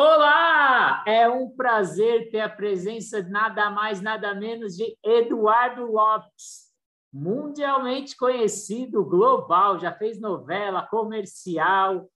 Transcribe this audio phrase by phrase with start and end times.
[0.00, 1.02] Olá!
[1.08, 6.68] É um prazer ter a presença de nada mais, nada menos de Eduardo Lopes,
[7.12, 12.08] mundialmente conhecido, global, já fez novela, comercial,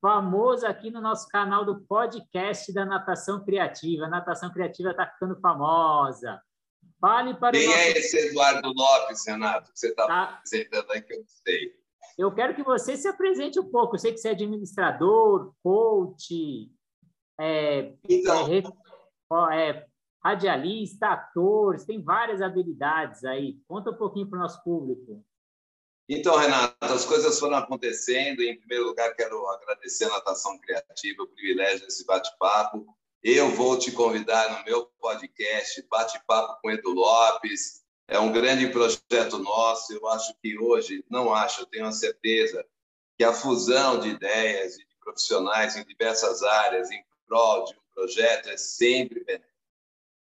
[0.00, 4.06] famoso aqui no nosso canal do podcast da Natação Criativa.
[4.06, 6.42] A Natação Criativa está ficando famosa.
[7.00, 7.78] Fale para Quem nosso...
[7.78, 10.22] é esse Eduardo Lopes, Renato, que você está tá.
[10.24, 11.72] apresentando aí que eu não sei?
[12.18, 13.94] Eu quero que você se apresente um pouco.
[13.94, 16.76] Eu sei que você é administrador, coach,
[17.38, 18.48] é, então,
[19.52, 19.86] é,
[20.24, 23.58] radialista, ator, tem várias habilidades aí.
[23.68, 25.24] Conta um pouquinho para o nosso público.
[26.08, 28.40] Então, Renato, as coisas foram acontecendo.
[28.42, 32.86] Em primeiro lugar, quero agradecer a Natação Criativa, o privilégio desse bate-papo.
[33.22, 37.82] Eu vou te convidar no meu podcast, Bate-Papo com Edu Lopes.
[38.06, 39.92] É um grande projeto nosso.
[39.92, 42.64] Eu acho que hoje, não acho, eu tenho a certeza
[43.18, 47.94] que a fusão de ideias e de profissionais em diversas áreas, em prol de um
[47.94, 49.46] projeto é sempre benéfico.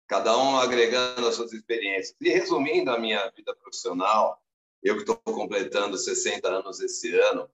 [0.08, 2.16] Cada um agregando as suas experiências.
[2.22, 4.40] E resumindo a minha vida profissional,
[4.84, 7.50] eu que estou completando 60 anos esse ano,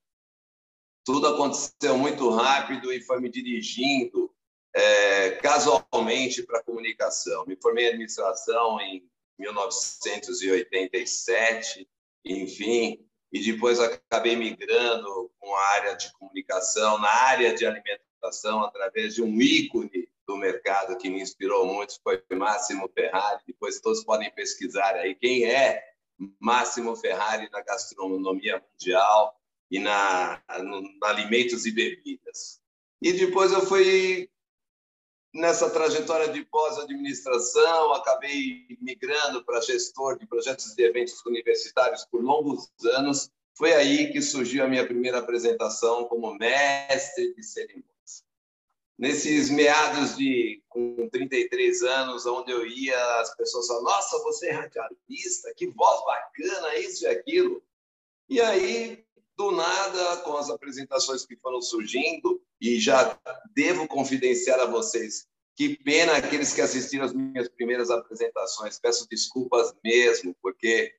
[1.06, 4.36] tudo aconteceu muito rápido e foi me dirigindo
[4.73, 7.45] é, casualmente para a comunicação.
[7.45, 11.88] Me formei em administração em 1987,
[12.26, 18.12] enfim, e depois acabei migrando com a área de comunicação na área de alimentação
[18.64, 23.42] através de um ícone do mercado que me inspirou muito, foi Máximo Ferrari.
[23.46, 25.84] Depois todos podem pesquisar aí quem é
[26.40, 29.38] Máximo Ferrari na gastronomia mundial
[29.70, 30.42] e na,
[31.04, 32.62] alimentos e bebidas.
[33.02, 34.30] E depois eu fui
[35.34, 42.70] nessa trajetória de pós-administração, acabei migrando para gestor de projetos de eventos universitários por longos
[42.96, 43.30] anos.
[43.56, 47.92] Foi aí que surgiu a minha primeira apresentação como mestre de cerimônia
[49.04, 54.52] nesses meados de com 33 anos, onde eu ia, as pessoas falavam: Nossa, você é
[54.54, 57.61] radialista, que voz bacana, isso e aquilo.
[58.30, 59.04] E aí,
[59.38, 63.20] do nada, com as apresentações que foram surgindo, e já
[63.54, 68.80] devo confidenciar a vocês que pena aqueles que assistiram as minhas primeiras apresentações.
[68.80, 70.95] Peço desculpas mesmo, porque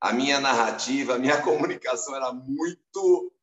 [0.00, 3.33] a minha narrativa, a minha comunicação era muito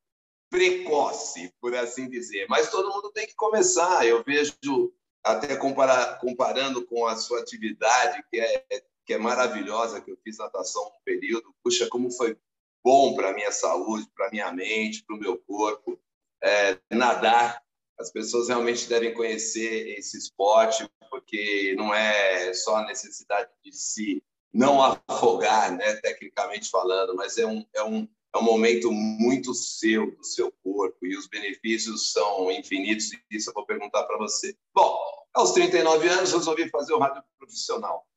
[0.52, 2.46] precoce, por assim dizer.
[2.50, 4.06] Mas todo mundo tem que começar.
[4.06, 8.66] Eu vejo, até comparar, comparando com a sua atividade, que é,
[9.06, 11.56] que é maravilhosa, que eu fiz natação um período.
[11.64, 12.38] Puxa, como foi
[12.84, 15.98] bom para a minha saúde, para a minha mente, para o meu corpo.
[16.44, 17.64] É, nadar,
[17.98, 24.22] as pessoas realmente devem conhecer esse esporte, porque não é só a necessidade de se
[24.54, 30.16] não afogar, né, tecnicamente falando, mas é um, é um é um momento muito seu,
[30.16, 34.56] do seu corpo, e os benefícios são infinitos, e isso eu vou perguntar para você.
[34.74, 34.98] Bom,
[35.34, 38.08] aos 39 anos, resolvi fazer o rádio profissional.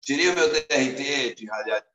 [0.00, 1.46] Tirei o meu DRT de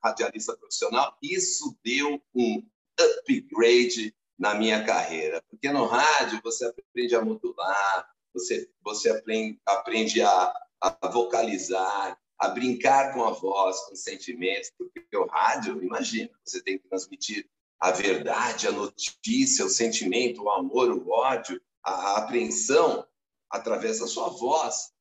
[0.02, 2.66] radialista profissional, isso deu um
[2.98, 10.22] upgrade na minha carreira, porque no rádio você aprende a modular, você, você aprende, aprende
[10.22, 16.62] a, a vocalizar, a brincar com a voz, com sentimentos, porque o rádio, imagina, você
[16.62, 17.50] tem que transmitir
[17.80, 23.08] a verdade, a notícia, o sentimento, o amor, o ódio, a apreensão
[23.50, 24.92] através da sua voz.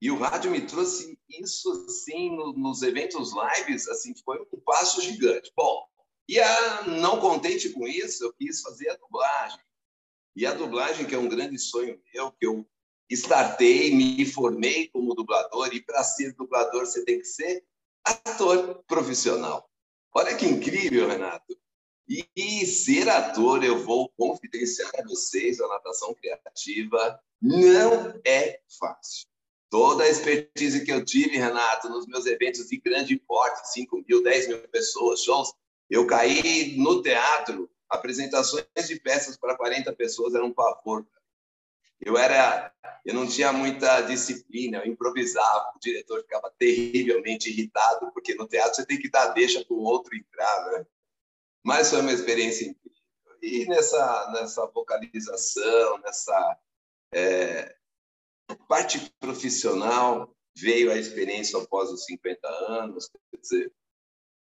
[0.00, 5.00] E o rádio me trouxe isso assim no, nos eventos lives, assim, foi um passo
[5.00, 5.50] gigante.
[5.56, 5.86] Bom,
[6.28, 9.58] e a, não contente com isso, eu quis fazer a dublagem.
[10.36, 12.66] E a dublagem, que é um grande sonho meu, que eu
[13.10, 17.64] startei, me formei como dublador, e para ser dublador você tem que ser
[18.04, 19.68] ator profissional.
[20.14, 21.56] Olha que incrível, Renato.
[22.08, 29.26] E, e ser ator, eu vou confidenciar a vocês, a natação criativa, não é fácil.
[29.70, 34.22] Toda a expertise que eu tive, Renato, nos meus eventos de grande porte, 5 mil,
[34.22, 35.52] 10 mil pessoas, shows,
[35.90, 41.06] eu caí no teatro, apresentações de peças para 40 pessoas era um pavor.
[42.00, 42.72] Eu era,
[43.04, 48.76] eu não tinha muita disciplina, eu improvisava, o diretor ficava terrivelmente irritado, porque no teatro
[48.76, 50.86] você tem que dar deixa para o outro entrar, né?
[51.62, 52.94] Mas foi uma experiência incrível.
[53.42, 56.58] E nessa, nessa vocalização, nessa
[57.12, 57.74] é,
[58.68, 63.72] parte profissional, veio a experiência após os 50 anos, quer dizer,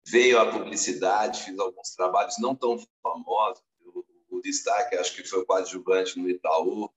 [0.07, 5.39] veio a publicidade, fiz alguns trabalhos não tão famosos, o, o destaque acho que foi
[5.39, 6.89] o coadjuvante no Itaú,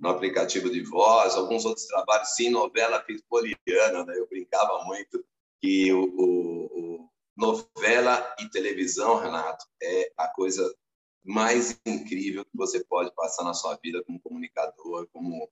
[0.00, 4.18] no aplicativo de voz, alguns outros trabalhos, sim, novela fiz Poliana, né?
[4.18, 5.22] eu brincava muito
[5.60, 10.74] que o, o, o, novela e televisão, Renato, é a coisa
[11.22, 15.50] mais incrível que você pode passar na sua vida como comunicador, como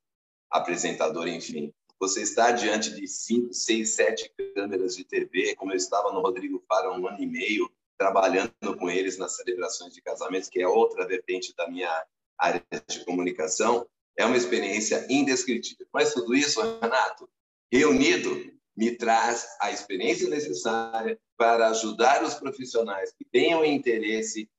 [0.50, 1.70] apresentador, enfim.
[2.00, 6.64] Você está diante de cinco, seis, sete câmeras de TV, como eu estava no Rodrigo
[6.66, 11.06] Faro um ano e meio, trabalhando com eles nas celebrações de casamentos, que é outra
[11.06, 12.06] vertente da minha
[12.38, 13.86] área de comunicação,
[14.18, 15.86] é uma experiência indescritível.
[15.92, 17.30] Mas tudo isso, Renato,
[17.72, 24.50] reunido, me traz a experiência necessária para ajudar os profissionais que tenham interesse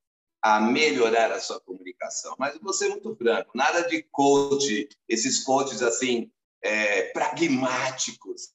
[0.41, 2.35] a melhorar a sua comunicação.
[2.39, 6.31] Mas vou ser muito franco, nada de coach, esses coaches assim,
[6.63, 8.53] é, pragmáticos,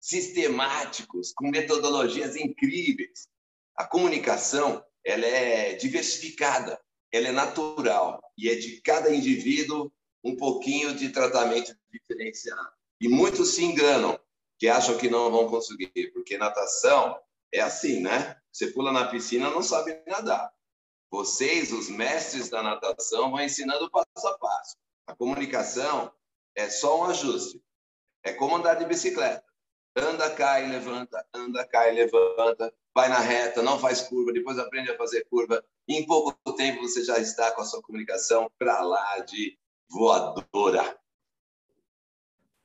[0.00, 3.28] sistemáticos, com metodologias incríveis.
[3.76, 6.80] A comunicação ela é diversificada,
[7.12, 9.92] ela é natural e é de cada indivíduo
[10.26, 12.68] um pouquinho de tratamento diferenciado.
[13.00, 14.18] E muitos se enganam,
[14.58, 17.16] que acham que não vão conseguir, porque natação
[17.52, 18.36] é assim, né?
[18.52, 20.52] Você pula na piscina, não sabe nadar.
[21.08, 24.76] Vocês, os mestres da natação, vão ensinando passo a passo.
[25.06, 26.12] A comunicação
[26.56, 27.62] é só um ajuste.
[28.24, 29.44] É como andar de bicicleta.
[29.96, 34.96] Anda, cai, levanta, anda, cai, levanta, vai na reta, não faz curva, depois aprende a
[34.96, 35.64] fazer curva.
[35.88, 39.56] Em pouco tempo você já está com a sua comunicação para lá de
[39.90, 40.96] voadora.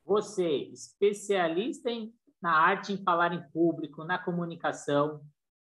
[0.06, 5.21] Você, especialista em, na arte em falar em público, na comunicação.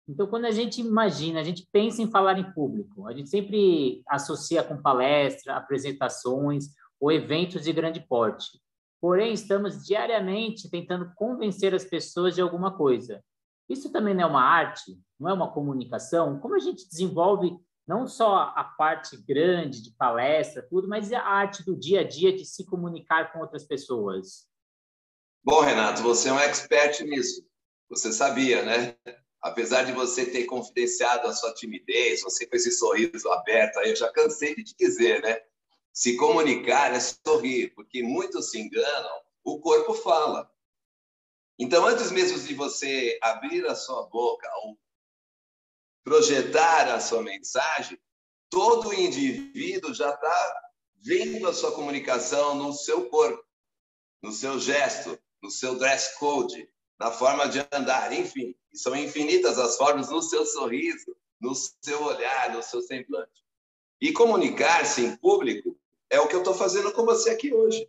[0.08, 4.02] Então, quando a gente imagina, a gente pensa em falar em público, a gente sempre
[4.08, 6.66] associa com palestra, apresentações
[7.00, 8.60] ou eventos de grande porte.
[9.00, 13.22] Porém, estamos diariamente tentando convencer as pessoas de alguma coisa.
[13.68, 14.98] Isso também não é uma arte?
[15.18, 16.38] Não é uma comunicação?
[16.38, 17.56] Como a gente desenvolve
[17.86, 22.34] não só a parte grande de palestra, tudo, mas a arte do dia a dia
[22.34, 24.46] de se comunicar com outras pessoas.
[25.44, 27.44] Bom, Renato, você é um expert nisso.
[27.88, 28.96] Você sabia, né?
[29.40, 34.10] Apesar de você ter confidenciado a sua timidez, você com esse sorriso aberto eu já
[34.12, 35.40] cansei de te dizer, né?
[35.92, 40.50] Se comunicar é sorrir, porque muitos se enganam, o corpo fala.
[41.58, 44.78] Então, antes mesmo de você abrir a sua boca ou
[46.04, 47.98] projetar a sua mensagem,
[48.50, 50.62] todo indivíduo já está
[50.96, 53.44] vendo a sua comunicação no seu corpo,
[54.22, 56.68] no seu gesto, no seu dress code,
[56.98, 58.54] na forma de andar, enfim.
[58.72, 63.42] são infinitas as formas no seu sorriso, no seu olhar, no seu semblante.
[64.00, 65.76] E comunicar-se em público
[66.08, 67.88] é o que eu estou fazendo com você aqui hoje.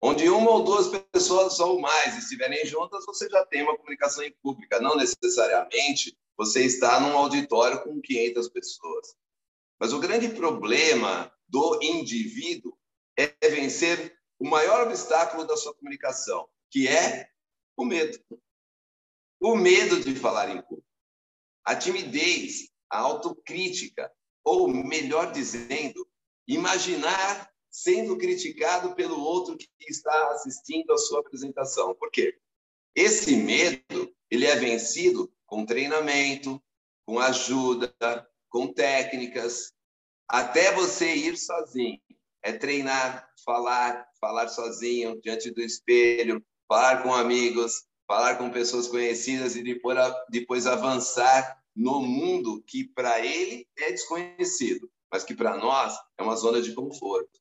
[0.00, 4.32] Onde uma ou duas pessoas ou mais estiverem juntas, você já tem uma comunicação em
[4.42, 9.16] pública, não necessariamente você está num auditório com 500 pessoas.
[9.78, 12.76] Mas o grande problema do indivíduo
[13.16, 17.28] é vencer o maior obstáculo da sua comunicação, que é
[17.76, 18.18] o medo.
[19.40, 20.84] O medo de falar em público.
[21.64, 24.12] A timidez, a autocrítica,
[24.44, 26.06] ou melhor dizendo,
[26.46, 31.94] imaginar sendo criticado pelo outro que está assistindo a sua apresentação.
[31.94, 32.38] Por quê?
[32.94, 36.60] Esse medo, ele é vencido com treinamento,
[37.06, 37.94] com ajuda,
[38.48, 39.72] com técnicas,
[40.28, 42.00] até você ir sozinho.
[42.42, 49.54] É treinar, falar, falar sozinho, diante do espelho, falar com amigos, falar com pessoas conhecidas
[49.54, 56.22] e depois, avançar no mundo que para ele é desconhecido, mas que para nós é
[56.24, 57.40] uma zona de conforto.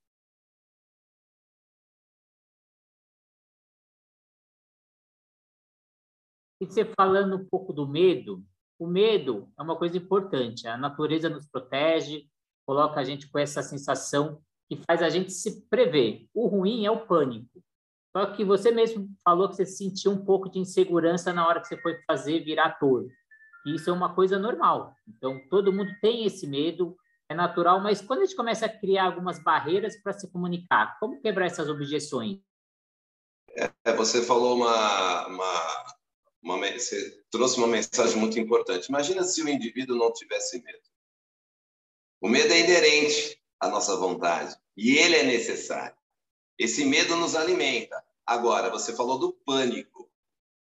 [6.63, 8.41] E você falando um pouco do medo,
[8.79, 10.65] o medo é uma coisa importante.
[10.65, 12.25] A natureza nos protege,
[12.65, 16.25] coloca a gente com essa sensação que faz a gente se prever.
[16.33, 17.61] O ruim é o pânico.
[18.15, 21.67] Só que você mesmo falou que você sentiu um pouco de insegurança na hora que
[21.67, 23.09] você foi fazer virar ator.
[23.65, 24.95] E isso é uma coisa normal.
[25.05, 26.95] Então, todo mundo tem esse medo,
[27.27, 31.19] é natural, mas quando a gente começa a criar algumas barreiras para se comunicar, como
[31.19, 32.39] quebrar essas objeções?
[33.85, 35.93] É, você falou uma, uma
[36.43, 38.87] uma, você trouxe uma mensagem muito importante.
[38.87, 40.83] Imagina se o indivíduo não tivesse medo.
[42.21, 45.95] O medo é inerente à nossa vontade e ele é necessário.
[46.59, 48.03] Esse medo nos alimenta.
[48.25, 50.09] Agora, você falou do pânico.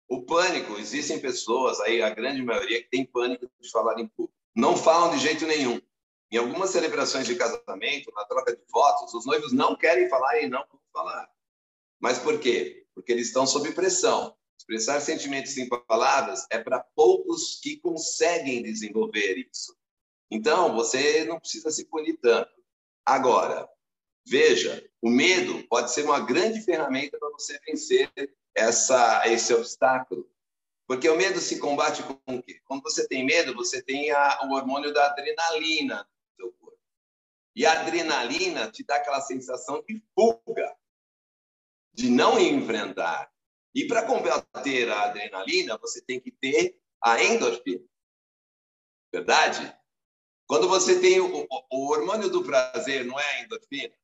[0.09, 4.38] O pânico, existem pessoas, aí a grande maioria, que tem pânico de falar em público.
[4.55, 5.81] Não falam de jeito nenhum.
[6.31, 10.49] Em algumas celebrações de casamento, na troca de votos, os noivos não querem falar e
[10.49, 11.31] não vão falar.
[11.99, 12.87] Mas por quê?
[12.95, 14.37] Porque eles estão sob pressão.
[14.62, 19.76] Expressar sentimentos em palavras é para poucos que conseguem desenvolver isso.
[20.31, 22.52] Então, você não precisa se punir tanto.
[23.04, 23.69] Agora,
[24.25, 28.09] veja, o medo pode ser uma grande ferramenta para você vencer
[28.54, 30.31] essa, esse obstáculo.
[30.87, 32.61] Porque o medo se combate com o quê?
[32.64, 36.78] Quando você tem medo, você tem a, o hormônio da adrenalina no seu corpo.
[37.57, 40.73] E a adrenalina te dá aquela sensação de fuga.
[41.92, 43.32] de não enfrentar.
[43.75, 47.85] E para combater a adrenalina, você tem que ter a endorfina.
[49.12, 49.75] Verdade?
[50.47, 53.95] Quando você tem o, o hormônio do prazer, não é a endorfina?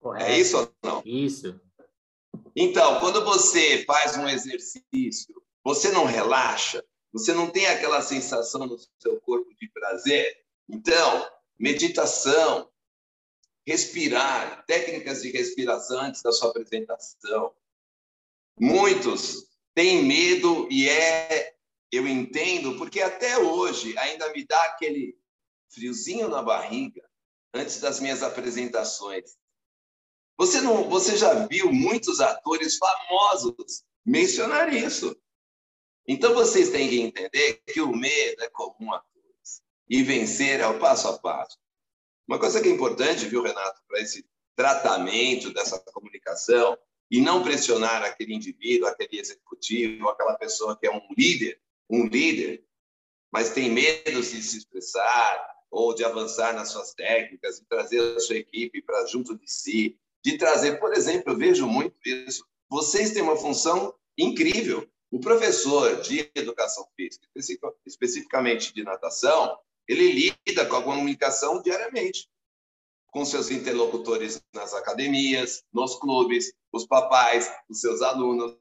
[0.00, 0.30] Correto.
[0.30, 1.02] É isso ou não?
[1.04, 1.60] Isso.
[2.56, 8.78] Então, quando você faz um exercício, você não relaxa, você não tem aquela sensação no
[8.98, 10.44] seu corpo de prazer.
[10.68, 12.70] Então, meditação,
[13.70, 17.54] respirar, técnicas de respiração antes da sua apresentação.
[18.58, 21.54] Muitos têm medo e é,
[21.92, 25.16] eu entendo, porque até hoje ainda me dá aquele
[25.68, 27.08] friozinho na barriga
[27.54, 29.38] antes das minhas apresentações.
[30.36, 35.16] Você não, você já viu muitos atores famosos mencionar isso.
[36.08, 40.66] Então vocês têm que entender que o medo é comum a todos e vencer é
[40.66, 41.56] o passo a passo.
[42.30, 46.78] Uma coisa que é importante, viu, Renato, para esse tratamento dessa comunicação
[47.10, 51.60] e não pressionar aquele indivíduo, aquele executivo, aquela pessoa que é um líder,
[51.90, 52.62] um líder,
[53.32, 58.20] mas tem medo de se expressar ou de avançar nas suas técnicas, de trazer a
[58.20, 62.46] sua equipe para junto de si, de trazer, por exemplo, eu vejo muito isso.
[62.70, 64.88] Vocês têm uma função incrível.
[65.10, 67.26] O professor de educação física,
[67.84, 69.58] especificamente de natação,
[69.88, 72.28] ele lida com a comunicação diariamente
[73.10, 78.54] com seus interlocutores nas academias, nos clubes, os papais, os seus alunos.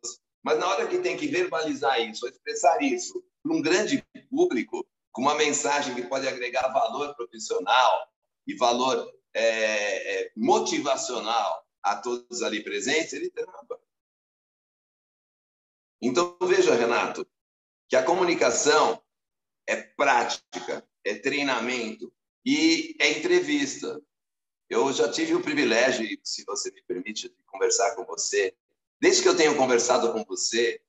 [0.43, 5.21] Mas na hora que tem que verbalizar isso, expressar isso para um grande público, com
[5.21, 8.07] uma mensagem que pode agregar valor profissional
[8.47, 13.79] e valor é, é, motivacional a todos ali presentes, ele trava.
[16.01, 17.27] Então, veja, Renato,
[17.87, 19.01] que a comunicação
[19.67, 22.11] é prática, é treinamento
[22.45, 24.01] e é entrevista.
[24.69, 28.55] Eu já tive o privilégio, se você me permite, de conversar com você.
[29.01, 30.81] Desde que eu tenho conversado com você,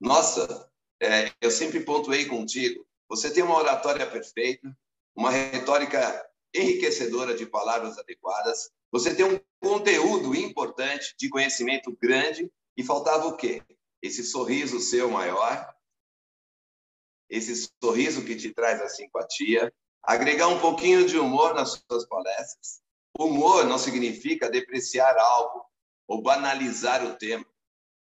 [0.00, 2.86] nossa, é, eu sempre pontuei contigo.
[3.08, 4.76] Você tem uma oratória perfeita,
[5.14, 8.70] uma retórica enriquecedora de palavras adequadas.
[8.90, 13.62] Você tem um conteúdo importante de conhecimento grande e faltava o quê?
[14.02, 15.72] Esse sorriso seu maior,
[17.32, 19.72] esse sorriso que te traz a simpatia,
[20.02, 22.82] agregar um pouquinho de humor nas suas palestras.
[23.18, 25.64] Humor não significa depreciar algo
[26.06, 27.46] ou banalizar o tema.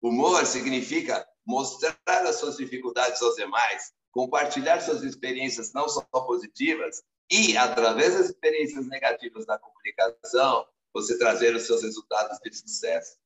[0.00, 7.54] Humor significa mostrar as suas dificuldades aos demais, compartilhar suas experiências não só positivas, e,
[7.58, 13.18] através das experiências negativas da comunicação, você trazer os seus resultados de sucesso.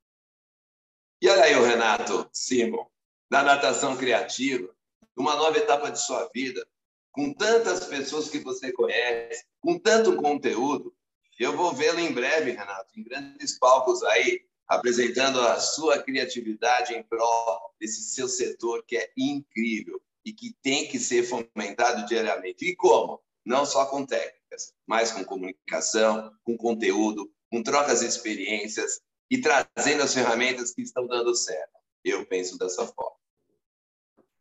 [1.21, 2.85] E olha aí o Renato Simon,
[3.31, 4.69] da natação criativa,
[5.17, 6.67] uma nova etapa de sua vida,
[7.11, 10.95] com tantas pessoas que você conhece, com tanto conteúdo.
[11.39, 17.03] Eu vou vê-lo em breve, Renato, em grandes palcos aí, apresentando a sua criatividade em
[17.03, 22.65] prol desse seu setor que é incrível e que tem que ser fomentado diariamente.
[22.65, 23.21] E como?
[23.45, 30.03] não só com técnicas, mas com comunicação, com conteúdo, com trocas de experiências e trazendo
[30.03, 31.73] as ferramentas que estão dando certo.
[32.05, 33.17] Eu penso dessa forma.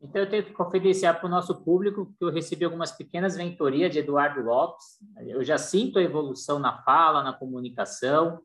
[0.02, 3.92] Então, eu tenho que confidenciar para o nosso público que eu recebi algumas pequenas mentorias
[3.92, 4.86] de Eduardo Lopes.
[5.28, 8.42] Eu já sinto a evolução na fala, na comunicação.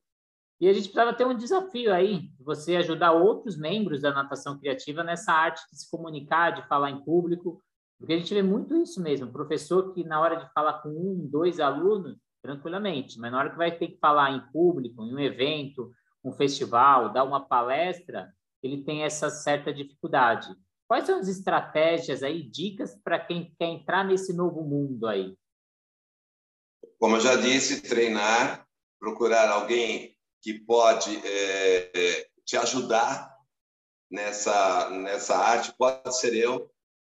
[0.60, 5.04] E a gente precisava ter um desafio aí, você ajudar outros membros da natação criativa
[5.04, 7.62] nessa arte de se comunicar, de falar em público,
[7.98, 11.28] porque a gente vê muito isso mesmo, professor que na hora de falar com um,
[11.30, 15.18] dois alunos, tranquilamente, mas na hora que vai ter que falar em público, em um
[15.18, 15.90] evento,
[16.24, 18.32] um festival, dar uma palestra,
[18.62, 20.48] ele tem essa certa dificuldade.
[20.88, 25.36] Quais são as estratégias aí, dicas para quem quer entrar nesse novo mundo aí?
[26.98, 28.66] Como eu já disse, treinar,
[28.98, 33.36] procurar alguém que pode é, te ajudar
[34.10, 36.70] nessa, nessa arte, pode ser eu,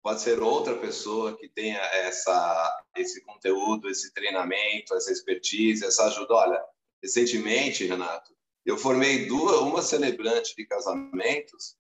[0.01, 6.33] pode ser outra pessoa que tenha essa, esse conteúdo, esse treinamento, essa expertise, essa ajuda.
[6.33, 6.63] Olha,
[7.03, 8.33] recentemente, Renato,
[8.65, 11.75] eu formei duas, uma celebrante de casamentos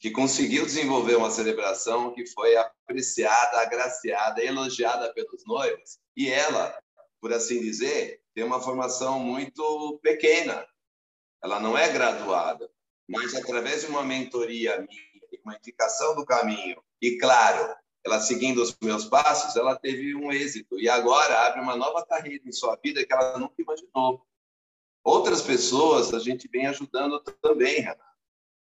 [0.00, 6.76] que conseguiu desenvolver uma celebração que foi apreciada, agraciada, elogiada pelos noivos, e ela,
[7.20, 10.66] por assim dizer, tem uma formação muito pequena.
[11.44, 12.70] Ela não é graduada,
[13.06, 15.10] mas através de uma mentoria minha,
[15.44, 20.78] uma indicação do caminho e, claro, ela seguindo os meus passos, ela teve um êxito.
[20.78, 24.24] E agora abre uma nova carreira em sua vida que ela nunca imaginou.
[25.04, 28.09] Outras pessoas a gente vem ajudando também, Renato.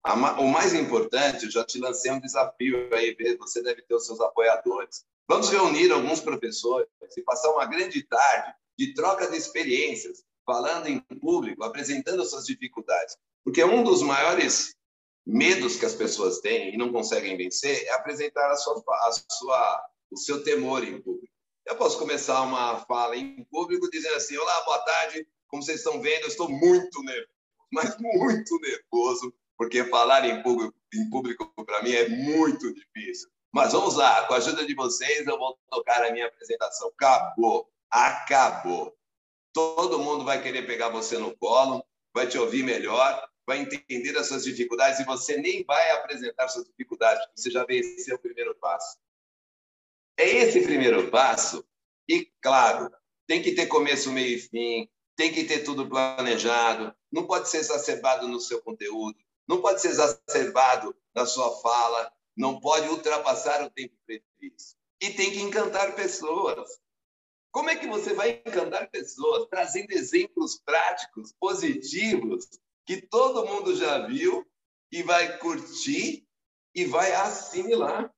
[0.04, 4.20] O mais importante, eu já te lancei um desafio aí, você deve ter os seus
[4.20, 5.04] apoiadores.
[5.28, 11.00] Vamos reunir alguns professores e passar uma grande tarde de troca de experiências, falando em
[11.20, 13.16] público, apresentando suas dificuldades.
[13.44, 14.74] Porque um dos maiores
[15.26, 19.90] medos que as pessoas têm e não conseguem vencer é apresentar a sua, a sua,
[20.10, 21.28] o seu temor em público.
[21.66, 25.28] Eu posso começar uma fala em público dizendo assim: Olá, boa tarde.
[25.48, 27.28] Como vocês estão vendo, eu estou muito nervoso,
[27.70, 33.28] mas muito nervoso, porque falar em público, em público para mim é muito difícil.
[33.52, 36.88] Mas vamos lá, com a ajuda de vocês, eu vou tocar a minha apresentação.
[36.88, 38.96] Acabou, acabou.
[39.52, 41.84] Todo mundo vai querer pegar você no colo,
[42.14, 46.66] vai te ouvir melhor, vai entender as suas dificuldades e você nem vai apresentar suas
[46.66, 48.98] dificuldades, você já venceu o primeiro passo.
[50.16, 51.64] É esse primeiro passo,
[52.08, 52.92] e claro,
[53.26, 57.58] tem que ter começo, meio e fim, tem que ter tudo planejado, não pode ser
[57.58, 63.70] exacerbado no seu conteúdo, não pode ser exacerbado na sua fala, não pode ultrapassar o
[63.70, 64.76] tempo previsto.
[65.00, 66.80] E tem que encantar pessoas.
[67.50, 69.48] Como é que você vai encantar pessoas?
[69.48, 72.46] Trazendo exemplos práticos, positivos,
[72.84, 74.46] que todo mundo já viu
[74.92, 76.26] e vai curtir
[76.74, 78.12] e vai assimilar.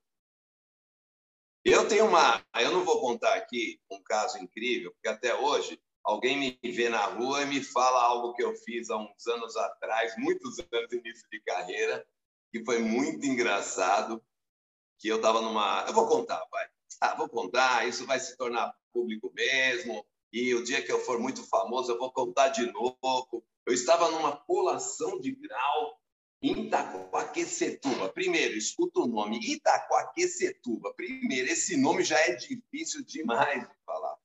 [1.65, 2.45] Eu tenho uma.
[2.59, 7.05] Eu não vou contar aqui um caso incrível, porque até hoje alguém me vê na
[7.07, 11.27] rua e me fala algo que eu fiz há uns anos atrás, muitos anos início
[11.31, 12.07] de carreira,
[12.53, 14.23] que foi muito engraçado,
[14.99, 15.85] que eu estava numa...
[15.87, 16.67] Eu vou contar, vai.
[17.01, 21.19] Ah, vou contar, isso vai se tornar público mesmo, e o dia que eu for
[21.19, 23.45] muito famoso, eu vou contar de novo.
[23.67, 26.01] Eu estava numa colação de grau
[26.43, 28.09] em Itacoaquecetuba.
[28.11, 30.95] Primeiro, escuta o nome, Itacoaquecetuba.
[30.95, 34.17] Primeiro, esse nome já é difícil demais de falar.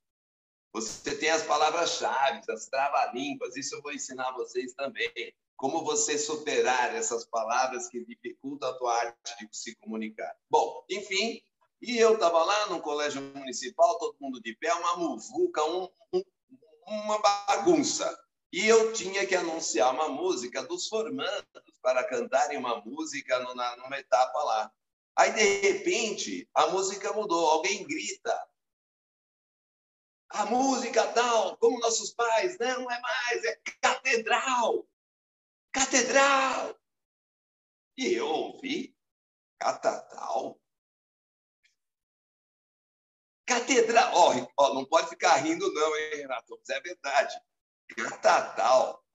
[0.75, 5.33] Você tem as palavras-chave, as trava-línguas, isso eu vou ensinar vocês também.
[5.55, 10.35] Como você superar essas palavras que dificultam a tua arte de se comunicar.
[10.49, 11.41] Bom, enfim,
[11.81, 16.23] e eu estava lá no colégio municipal, todo mundo de pé, uma muvuca, um, um,
[16.85, 18.13] uma bagunça.
[18.51, 21.45] E eu tinha que anunciar uma música dos formandos
[21.81, 24.69] para cantarem uma música numa, numa etapa lá.
[25.15, 28.37] Aí, de repente, a música mudou, alguém grita.
[30.35, 34.85] A música tal, como nossos pais, não é mais, é catedral.
[35.71, 36.77] Catedral!
[37.97, 38.93] E eu ouvi
[39.57, 40.59] catedral.
[43.47, 44.11] Catedral.
[44.13, 46.57] Ó, oh, oh, não pode ficar rindo, não, hein, Renato?
[46.59, 47.39] Mas é verdade.
[47.95, 49.05] Catedral.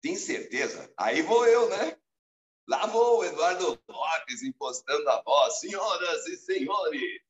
[0.00, 0.90] Tem certeza?
[0.96, 1.98] Aí vou eu, né?
[2.66, 5.60] Lá vou o Eduardo Lopes impostando a voz.
[5.60, 7.22] Senhoras e senhores,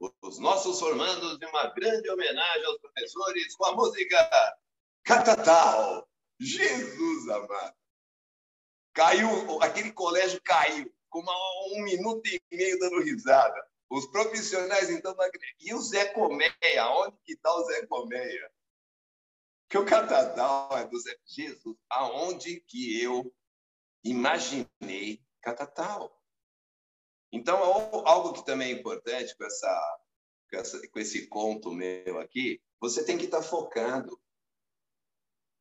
[0.00, 4.58] os nossos formandos de uma grande homenagem aos professores com a música
[5.04, 6.08] Catatal.
[6.40, 7.76] Jesus amado.
[8.92, 11.32] Caiu, aquele colégio caiu, com uma,
[11.72, 13.66] um minuto e meio dando risada.
[13.90, 15.16] Os profissionais, então,
[15.60, 16.88] e o Zé Colmeia?
[16.90, 18.50] Onde que está o Zé Colmeia?
[19.68, 21.76] Que o Catatal é do Zé Jesus.
[21.88, 23.34] Aonde que eu
[24.04, 26.17] imaginei Catatal?
[27.32, 27.58] Então,
[28.06, 30.00] algo que também é importante com, essa,
[30.50, 34.18] com, essa, com esse conto meu aqui, você tem que estar tá focado.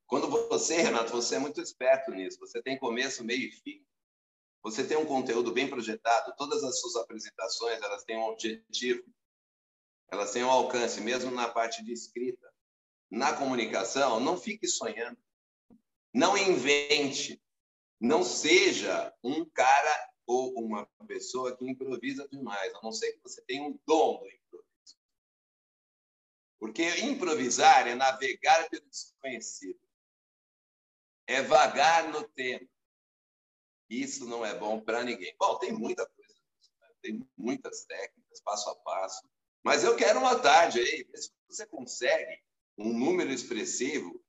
[0.05, 3.85] Quando você, Renato, você é muito esperto nisso, você tem começo, meio e fim.
[4.63, 9.03] Você tem um conteúdo bem projetado, todas as suas apresentações, elas têm um objetivo.
[10.09, 12.49] Elas têm um alcance, mesmo na parte de escrita.
[13.09, 15.17] Na comunicação, não fique sonhando.
[16.13, 17.41] Não invente.
[17.99, 23.41] Não seja um cara ou uma pessoa que improvisa demais, a não ser que você
[23.41, 24.97] tenha um dom do improviso.
[26.59, 29.79] Porque improvisar é navegar pelo desconhecido
[31.27, 32.69] é vagar no tempo.
[33.89, 35.35] Isso não é bom para ninguém.
[35.37, 36.33] Bom, tem muita coisa,
[36.81, 36.87] né?
[37.01, 39.29] tem muitas técnicas, passo a passo.
[39.63, 42.41] Mas eu quero uma tarde aí, se você consegue
[42.77, 44.23] um número expressivo,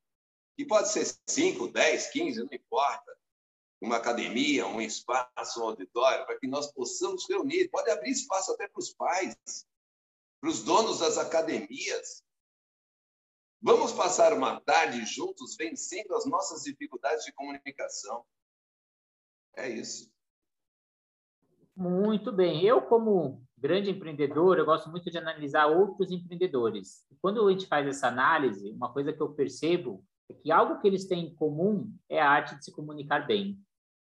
[0.56, 3.17] que pode ser 5, 10, 15, não importa.
[3.80, 7.68] Uma academia, um espaço, um auditório, para que nós possamos reunir.
[7.68, 9.36] Pode abrir espaço até para os pais,
[10.40, 12.22] para os donos das academias,
[13.60, 18.24] Vamos passar uma tarde juntos vencendo as nossas dificuldades de comunicação.
[19.56, 20.08] É isso.
[21.74, 22.64] Muito bem.
[22.64, 27.04] Eu, como grande empreendedor, eu gosto muito de analisar outros empreendedores.
[27.20, 30.86] quando a gente faz essa análise, uma coisa que eu percebo é que algo que
[30.86, 33.60] eles têm em comum é a arte de se comunicar bem.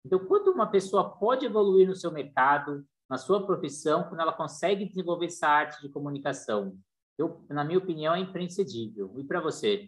[0.09, 4.83] Então, quando uma pessoa pode evoluir no seu mercado, na sua profissão, quando ela consegue
[4.83, 6.75] desenvolver essa arte de comunicação,
[7.15, 9.13] eu, na minha opinião, é imprescindível.
[9.19, 9.87] E para você?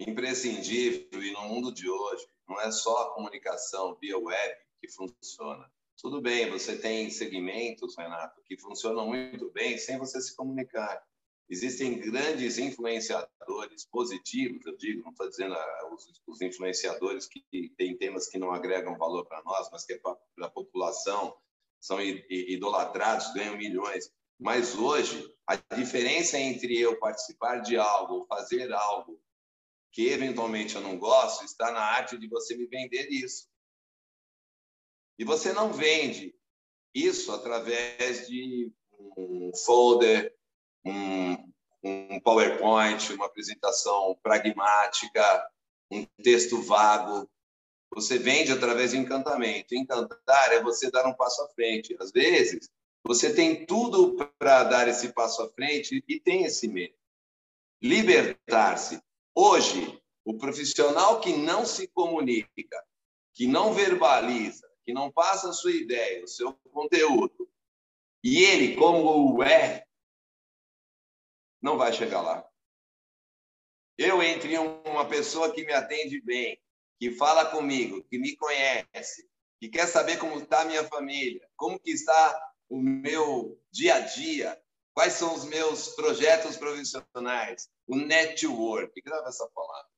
[0.00, 5.70] Imprescindível, e no mundo de hoje, não é só a comunicação via web que funciona.
[5.96, 11.00] Tudo bem, você tem segmentos, Renato, que funcionam muito bem sem você se comunicar.
[11.50, 17.42] Existem grandes influenciadores positivos, eu digo, não estou dizendo ah, os, os, influenciadores que
[17.76, 21.34] têm temas que não agregam valor para nós, mas que é para a população,
[21.80, 24.12] são idolatrados, ganham milhões.
[24.38, 29.18] Mas hoje, a diferença entre eu participar de algo fazer algo
[29.90, 33.48] que eventualmente eu não gosto está na arte de você me vender isso.
[35.18, 36.34] E você não vende
[36.94, 38.72] isso através de
[39.16, 40.37] um folder,
[40.88, 45.50] um, um PowerPoint, uma apresentação pragmática,
[45.90, 47.28] um texto vago.
[47.94, 49.74] Você vende através de encantamento.
[49.74, 51.96] Encantar é você dar um passo à frente.
[52.00, 52.70] Às vezes,
[53.04, 56.94] você tem tudo para dar esse passo à frente e tem esse medo.
[57.80, 59.00] Libertar-se.
[59.34, 62.84] Hoje, o profissional que não se comunica,
[63.34, 67.48] que não verbaliza, que não passa a sua ideia, o seu conteúdo,
[68.22, 69.86] e ele, como o é,
[71.60, 72.46] não vai chegar lá.
[73.96, 76.60] Eu, entre uma pessoa que me atende bem,
[76.98, 79.28] que fala comigo, que me conhece,
[79.60, 84.00] que quer saber como está a minha família, como que está o meu dia a
[84.00, 84.60] dia,
[84.94, 89.88] quais são os meus projetos profissionais, o network, grava essa palavra.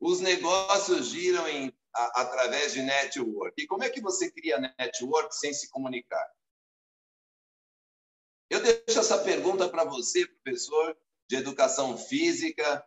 [0.00, 3.60] Os negócios giram em, a, através de network.
[3.60, 6.26] E como é que você cria network sem se comunicar?
[8.50, 10.96] Eu deixo essa pergunta para você, professor
[11.28, 12.86] de educação física,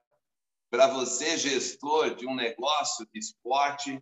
[0.70, 4.02] para você, gestor de um negócio de esporte.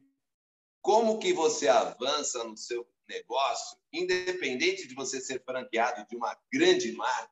[0.82, 6.91] Como que você avança no seu negócio, independente de você ser franqueado de uma grande
[6.94, 7.32] marca,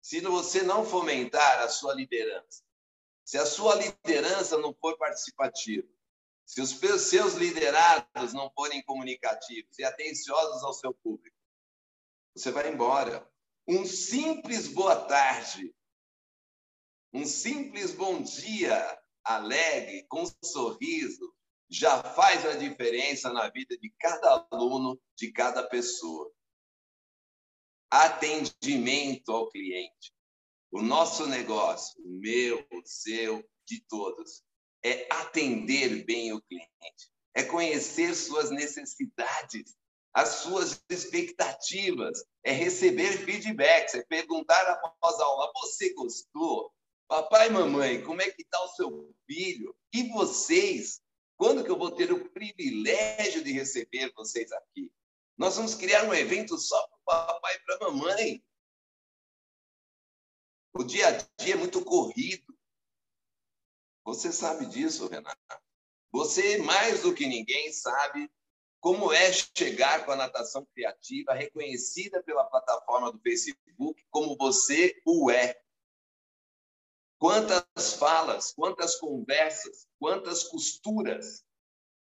[0.00, 2.62] se você não fomentar a sua liderança,
[3.24, 5.88] se a sua liderança não for participativa,
[6.44, 6.70] se os
[7.08, 11.36] seus liderados não forem comunicativos e atenciosos ao seu público,
[12.34, 13.28] você vai embora.
[13.66, 15.74] Um simples boa tarde,
[17.12, 21.32] um simples bom dia alegre, com um sorriso,
[21.70, 26.30] já faz a diferença na vida de cada aluno, de cada pessoa.
[27.90, 30.12] Atendimento ao cliente.
[30.70, 34.42] O nosso negócio, meu, o seu, de todos,
[34.82, 39.76] é atender bem o cliente, é conhecer suas necessidades,
[40.14, 46.72] as suas expectativas, é receber feedbacks, é perguntar após a aula: você gostou?
[47.08, 49.76] Papai e mamãe, como é que está o seu filho?
[49.92, 51.00] E vocês?
[51.36, 54.92] Quando que eu vou ter o privilégio de receber vocês aqui?
[55.36, 58.44] Nós vamos criar um evento só para o papai e para a mamãe.
[60.74, 62.56] O dia a dia é muito corrido.
[64.04, 65.62] Você sabe disso, Renata.
[66.12, 68.30] Você, mais do que ninguém, sabe
[68.82, 75.30] como é chegar com a natação criativa reconhecida pela plataforma do Facebook como você o
[75.30, 75.56] é.
[77.16, 81.44] Quantas falas, quantas conversas, quantas costuras,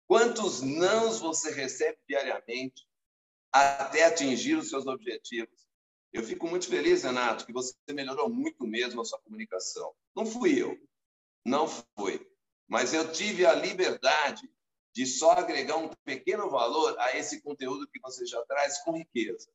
[0.06, 2.88] quantos nãos você recebe diariamente
[3.52, 5.68] até atingir os seus objetivos.
[6.14, 9.94] Eu fico muito feliz, Renato, que você melhorou muito mesmo a sua comunicação.
[10.16, 10.78] Não fui eu,
[11.44, 12.26] não foi.
[12.66, 14.50] Mas eu tive a liberdade
[14.94, 19.50] de só agregar um pequeno valor a esse conteúdo que você já traz com riqueza.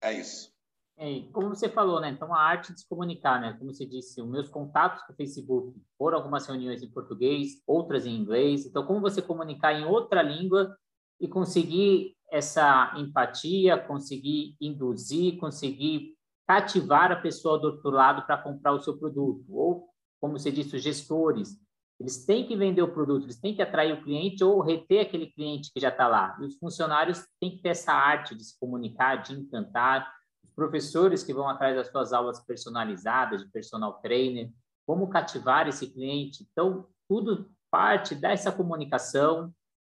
[0.00, 0.50] É isso.
[0.96, 2.10] É, como você falou, né?
[2.10, 3.54] Então, a arte de se comunicar, né?
[3.58, 8.06] Como você disse, os meus contatos com o Facebook foram algumas reuniões em português, outras
[8.06, 8.64] em inglês.
[8.64, 10.76] Então, como você comunicar em outra língua
[11.20, 18.72] e conseguir essa empatia, conseguir induzir, conseguir cativar a pessoa do outro lado para comprar
[18.72, 19.44] o seu produto.
[19.50, 19.88] Ou,
[20.20, 21.58] como você disse, os gestores,
[22.00, 25.26] eles têm que vender o produto, eles têm que atrair o cliente ou reter aquele
[25.26, 26.36] cliente que já está lá.
[26.40, 30.12] E os funcionários têm que ter essa arte de se comunicar, de encantar.
[30.42, 34.50] Os professores que vão atrás das suas aulas personalizadas, de personal trainer,
[34.86, 36.46] como cativar esse cliente.
[36.50, 39.52] Então, tudo parte dessa comunicação,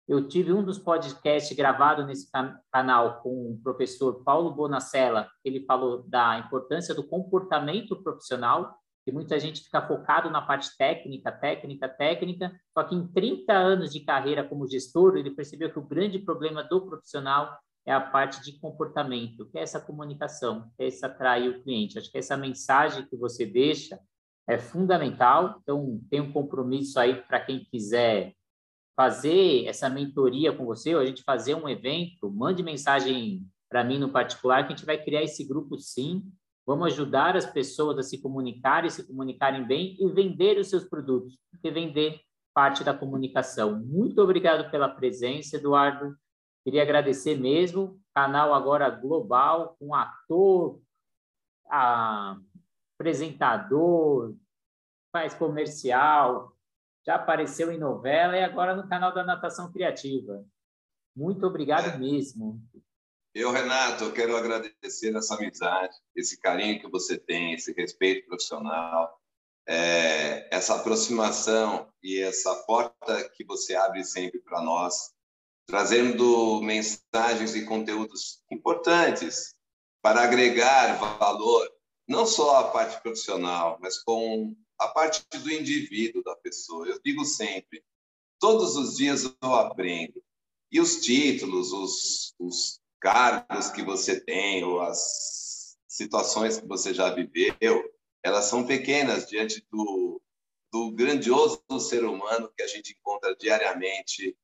[0.07, 2.29] eu tive um dos podcasts gravado nesse
[2.71, 9.39] canal com o professor Paulo Bonacella, ele falou da importância do comportamento profissional, que muita
[9.39, 14.43] gente fica focado na parte técnica, técnica, técnica, só que em 30 anos de carreira
[14.43, 19.45] como gestor, ele percebeu que o grande problema do profissional é a parte de comportamento,
[19.49, 21.99] que é essa comunicação, que é esse atrair o cliente.
[21.99, 23.99] Acho que essa mensagem que você deixa
[24.47, 28.33] é fundamental, então tem um compromisso aí para quem quiser
[28.95, 33.97] fazer essa mentoria com você, ou a gente fazer um evento, mande mensagem para mim
[33.97, 36.23] no particular, que a gente vai criar esse grupo sim.
[36.65, 41.37] Vamos ajudar as pessoas a se comunicarem, se comunicarem bem e vender os seus produtos,
[41.51, 42.21] porque vender
[42.53, 43.79] parte da comunicação.
[43.79, 46.15] Muito obrigado pela presença, Eduardo.
[46.63, 47.99] Queria agradecer mesmo.
[48.15, 50.79] Canal agora global, com ator,
[52.99, 54.35] apresentador,
[55.11, 56.55] faz comercial,
[57.05, 60.45] já apareceu em novela e agora no canal da Natação Criativa.
[61.15, 62.61] Muito obrigado mesmo.
[63.35, 69.19] Eu, Renato, quero agradecer essa amizade, esse carinho que você tem, esse respeito profissional,
[69.67, 75.11] é, essa aproximação e essa porta que você abre sempre para nós,
[75.65, 79.55] trazendo mensagens e conteúdos importantes
[79.99, 81.67] para agregar valor,
[82.07, 86.87] não só à parte profissional, mas com a parte do indivíduo, da pessoa.
[86.87, 87.83] Eu digo sempre,
[88.39, 90.21] todos os dias eu aprendo.
[90.71, 97.13] E os títulos, os, os cargos que você tem, ou as situações que você já
[97.13, 97.83] viveu,
[98.23, 100.21] elas são pequenas diante do,
[100.71, 104.37] do grandioso ser humano que a gente encontra diariamente.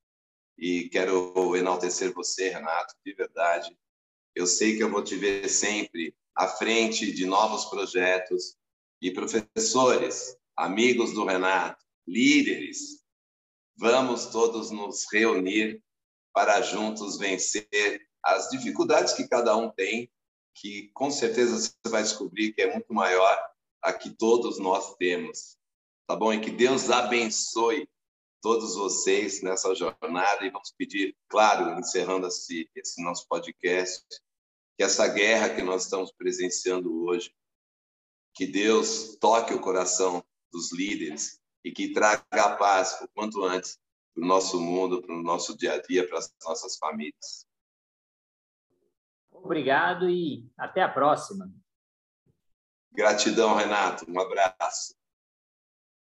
[0.57, 3.73] E quero enaltecer você, Renato, de verdade.
[4.35, 8.57] Eu sei que eu vou te ver sempre à frente de novos projetos.
[9.01, 13.01] E professores, amigos do Renato, líderes,
[13.77, 15.81] vamos todos nos reunir
[16.33, 20.11] para juntos vencer as dificuldades que cada um tem,
[20.55, 23.37] que com certeza você vai descobrir que é muito maior
[23.81, 25.57] a que todos nós temos.
[26.07, 26.33] Tá bom?
[26.33, 27.87] E que Deus abençoe
[28.41, 34.05] todos vocês nessa jornada e vamos pedir, claro, encerrando esse, esse nosso podcast,
[34.77, 37.33] que essa guerra que nós estamos presenciando hoje,
[38.33, 43.77] que Deus toque o coração dos líderes e que traga a paz o quanto antes
[44.13, 47.48] para o nosso mundo, para o nosso dia a dia, para as nossas famílias.
[49.43, 51.49] Obrigado e até a próxima.
[52.91, 54.05] Gratidão, Renato.
[54.09, 54.98] Um abraço.